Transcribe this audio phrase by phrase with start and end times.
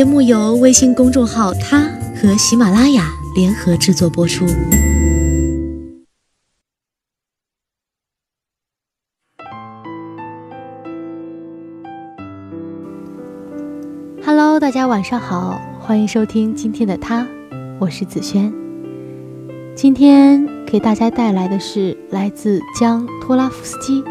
[0.00, 1.82] 节目由微信公众号“他”
[2.16, 4.46] 和喜马拉雅联合制作播出。
[14.24, 17.28] Hello，大家晚上好，欢迎收听今天的他，
[17.78, 18.50] 我是子轩。
[19.76, 24.02] 今天给大家带来的是来自江托拉夫斯基，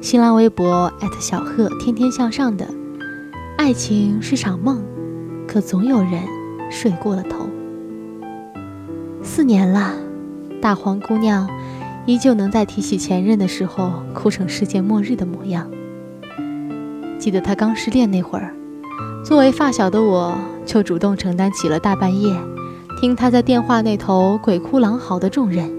[0.00, 0.90] 新浪微博
[1.20, 2.64] 小贺天天向上的
[3.58, 4.78] 《爱情是场梦》。
[5.46, 6.22] 可总有人
[6.70, 7.46] 睡过了头。
[9.22, 9.94] 四年了，
[10.60, 11.48] 大黄姑娘
[12.06, 15.68] 依旧能在提起前任的时候哭成世界末日的模样。
[17.18, 18.54] 记得她刚失恋那会儿，
[19.24, 22.34] 作为发小的我，就主动承担起了大半夜
[23.00, 25.70] 听他在电话那头鬼哭狼嚎的重任。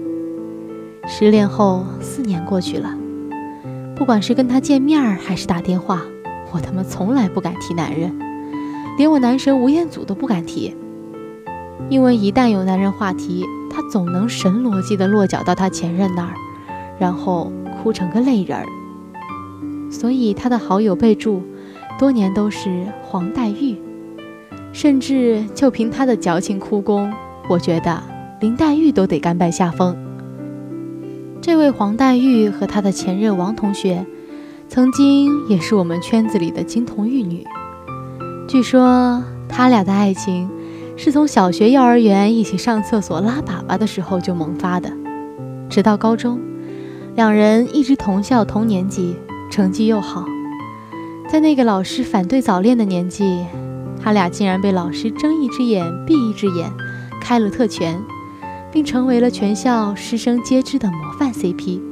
[1.06, 2.94] 失恋后四年过去了，
[3.96, 6.02] 不管是跟他见面还是打电话，
[6.52, 8.27] 我他妈从来不敢提男人。
[8.98, 10.76] 连我男神吴彦祖都不敢提，
[11.88, 16.34] 因为一旦有男人话题，他总能神逻辑地落脚到他前任那儿，
[16.98, 18.66] 然后哭成个泪人儿。
[19.88, 21.40] 所以他的好友备注
[21.96, 23.76] 多年都是黄黛玉，
[24.72, 27.12] 甚至就凭他的矫情哭功，
[27.48, 28.02] 我觉得
[28.40, 29.96] 林黛玉都得甘拜下风。
[31.40, 34.04] 这位黄黛玉和她的前任王同学，
[34.66, 37.46] 曾经也是我们圈子里的金童玉女。
[38.48, 40.48] 据说他俩的爱情
[40.96, 44.90] 是从小学、幼儿园一起上厕所拉粑粑的时候就萌发的，
[45.68, 46.40] 直到高中，
[47.14, 49.14] 两人一直同校同年级，
[49.50, 50.24] 成绩又好。
[51.30, 53.44] 在那个老师反对早恋的年纪，
[54.02, 56.72] 他俩竟然被老师睁一只眼闭一只眼，
[57.20, 58.00] 开了特权，
[58.72, 61.82] 并成为了全校师生皆知的模范 CP。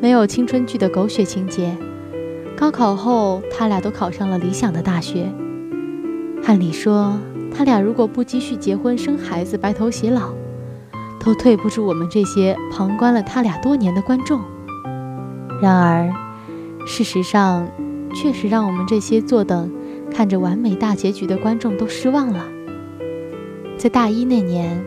[0.00, 1.76] 没有青春剧的狗血情节。
[2.56, 5.30] 高考后，他俩都考上了理想的大学。
[6.44, 7.18] 按理说，
[7.52, 10.32] 他俩如果不继续结婚生孩子、白头偕老，
[11.18, 14.40] 都对不住我们这些旁观了他俩多年的观众。
[15.60, 16.10] 然而，
[16.86, 17.66] 事实上，
[18.14, 19.70] 确实让我们这些坐等
[20.10, 22.46] 看着完美大结局的观众都失望了。
[23.76, 24.80] 在大一那年，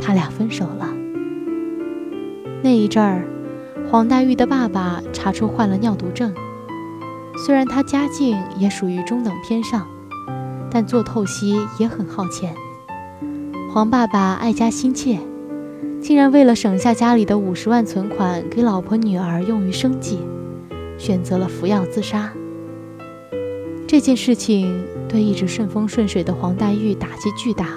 [0.00, 0.88] 他俩分手了。
[2.62, 3.24] 那一阵儿，
[3.90, 6.32] 黄黛玉的爸爸查出患了尿毒症。
[7.44, 9.86] 虽然他家境也属于中等偏上，
[10.70, 12.54] 但做透析也很耗钱。
[13.72, 15.18] 黄爸爸爱家心切，
[16.02, 20.18] 竟然为了省下家里的五十万存款给老婆女儿用于生计，
[20.98, 22.30] 选择了服药自杀。
[23.86, 27.68] 这件事情对一直顺风顺水的黄黛玉打击巨大，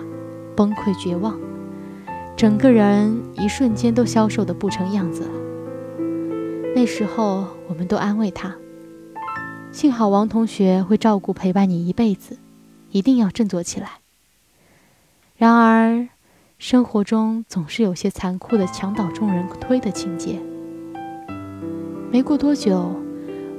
[0.56, 1.40] 崩溃绝望，
[2.35, 5.29] 整个人一瞬间都消瘦的不成样子了。
[6.75, 8.53] 那时候，我们都安慰她。
[9.73, 12.38] 幸好王同学会照顾陪伴你一辈子，
[12.91, 13.94] 一定要振作起来。
[15.35, 16.07] 然而，
[16.59, 20.39] 生活中总是有些残酷的墙倒众人推的情节。
[22.11, 22.95] 没过多久，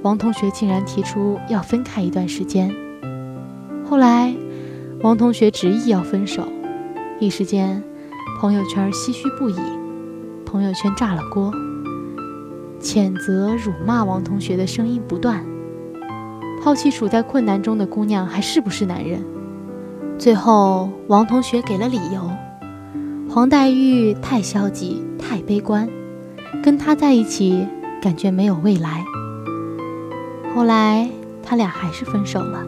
[0.02, 2.72] 王同学竟然提出要分开一段时间。
[3.84, 4.32] 后来，
[5.02, 6.46] 王同学执意要分手，
[7.18, 7.82] 一时间，
[8.38, 9.58] 朋友圈唏嘘不已，
[10.46, 11.52] 朋友圈炸了锅，
[12.80, 15.44] 谴责、辱骂王同学的声音不断。
[16.64, 19.22] 抛弃处在困难中的姑娘还是不是男人？
[20.16, 22.30] 最后，王同学给了理由：
[23.28, 25.86] 黄黛玉太消极、太悲观，
[26.62, 27.68] 跟他在一起
[28.00, 29.04] 感觉没有未来。
[30.54, 31.06] 后来，
[31.42, 32.64] 他俩还是分手了。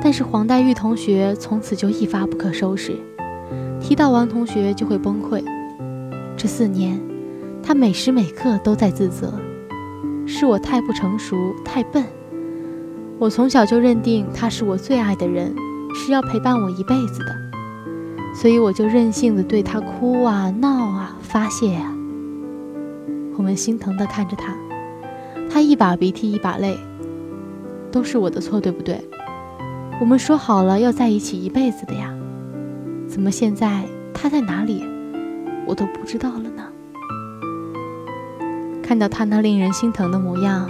[0.00, 2.96] 但是黄黛玉同学从此就一发不可收拾，
[3.80, 5.42] 提到王同学就会崩溃。
[6.36, 7.00] 这四年，
[7.64, 9.34] 她每时每刻都在自责：
[10.24, 12.04] 是我太不成熟、太笨。
[13.18, 15.54] 我从小就认定他是我最爱的人，
[15.94, 17.34] 是要陪伴我一辈子的，
[18.34, 21.90] 所以我就任性的对他哭啊、闹啊、发泄呀。
[23.38, 24.54] 我们心疼的看着他，
[25.50, 26.78] 他一把鼻涕一把泪，
[27.90, 29.02] 都是我的错，对不对？
[29.98, 32.14] 我们说好了要在一起一辈子的呀，
[33.08, 34.84] 怎么现在他在哪里，
[35.66, 36.64] 我都不知道了呢？
[38.82, 40.68] 看到他那令人心疼的模样，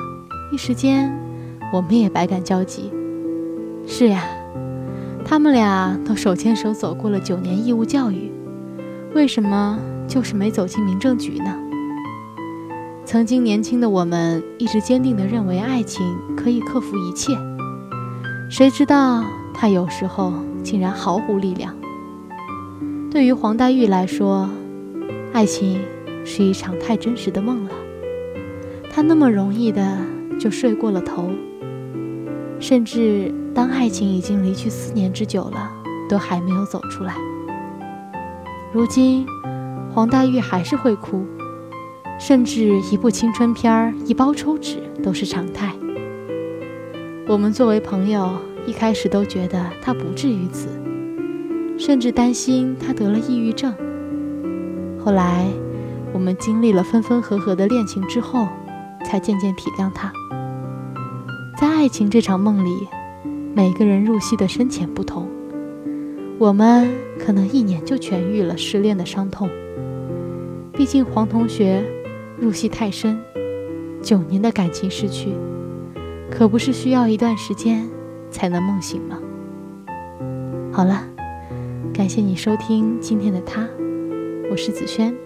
[0.52, 1.25] 一时间。
[1.72, 2.92] 我们也百感交集。
[3.86, 4.24] 是呀，
[5.24, 8.30] 他们俩都手牵手走过了九年义务教育，
[9.14, 9.78] 为什么
[10.08, 11.56] 就是没走进民政局呢？
[13.04, 16.04] 曾经年轻的我们一直坚定地认为爱情
[16.36, 17.32] 可以克服一切，
[18.50, 19.22] 谁知道
[19.54, 20.32] 他有时候
[20.64, 21.72] 竟然毫无力量。
[23.10, 24.50] 对于黄黛玉来说，
[25.32, 25.80] 爱情
[26.24, 27.70] 是一场太真实的梦了，
[28.92, 29.98] 她那么容易的
[30.40, 31.30] 就睡过了头。
[32.58, 35.70] 甚至当爱情已经离去四年之久了，
[36.08, 37.14] 都还没有走出来。
[38.72, 39.26] 如今，
[39.92, 41.24] 黄黛玉还是会哭，
[42.18, 45.72] 甚至一部青春片儿、一包抽纸都是常态。
[47.28, 48.30] 我们作为朋友，
[48.66, 50.68] 一开始都觉得她不至于此，
[51.78, 53.74] 甚至担心她得了抑郁症。
[54.98, 55.46] 后来，
[56.12, 58.46] 我们经历了分分合合的恋情之后，
[59.04, 60.12] 才渐渐体谅她。
[61.58, 62.86] 在爱情这场梦里，
[63.54, 65.26] 每个人入戏的深浅不同。
[66.38, 66.86] 我们
[67.18, 69.48] 可能一年就痊愈了失恋的伤痛。
[70.74, 71.82] 毕竟黄同学
[72.38, 73.18] 入戏太深，
[74.02, 75.30] 九年的感情失去，
[76.30, 77.88] 可不是需要一段时间
[78.30, 79.18] 才能梦醒吗？
[80.70, 81.08] 好了，
[81.94, 83.66] 感谢你收听今天的他，
[84.50, 85.16] 我是子轩，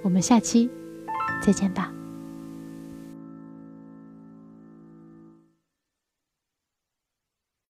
[0.00, 0.70] 我们下期
[1.42, 1.92] 再见吧。